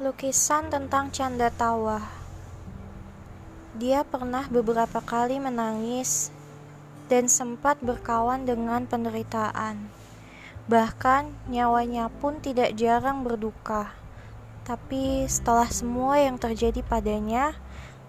[0.00, 2.00] Lukisan tentang canda tawa.
[3.76, 6.32] Dia pernah beberapa kali menangis
[7.12, 9.92] dan sempat berkawan dengan penderitaan.
[10.72, 13.92] Bahkan nyawanya pun tidak jarang berduka.
[14.64, 17.52] Tapi setelah semua yang terjadi padanya,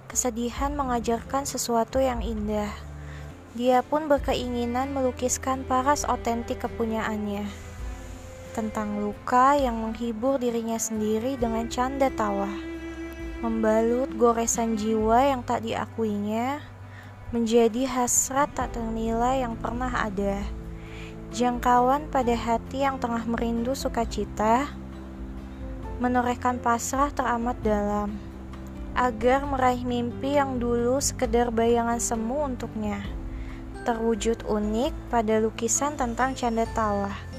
[0.07, 2.71] kesedihan mengajarkan sesuatu yang indah.
[3.51, 7.70] Dia pun berkeinginan melukiskan paras otentik kepunyaannya
[8.51, 12.51] tentang luka yang menghibur dirinya sendiri dengan canda tawa,
[13.39, 16.61] membalut goresan jiwa yang tak diakuinya
[17.31, 20.43] menjadi hasrat tak ternilai yang pernah ada,
[21.31, 24.67] jangkauan pada hati yang tengah merindu sukacita,
[26.03, 28.19] menorehkan pasrah teramat dalam,
[28.99, 32.99] agar meraih mimpi yang dulu sekedar bayangan semu untuknya,
[33.87, 37.30] terwujud unik pada lukisan tentang canda tawa.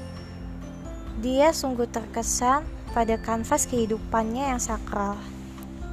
[1.23, 5.15] Dia sungguh terkesan pada kanvas kehidupannya yang sakral.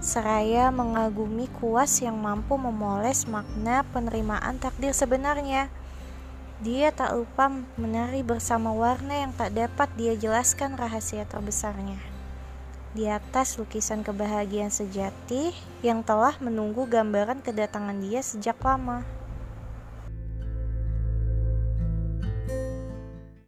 [0.02, 5.69] Seraya mengagumi kuas yang mampu memoles makna penerimaan takdir sebenarnya.
[6.66, 7.45] Dia tak lupa
[7.77, 12.02] menari bersama warna yang tak dapat dia jelaskan rahasia terbesarnya.
[12.97, 15.53] Di atas lukisan kebahagiaan sejati
[15.86, 19.05] yang telah menunggu gambaran kedatangan dia sejak lama.